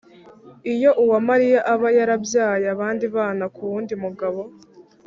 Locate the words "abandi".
2.75-3.05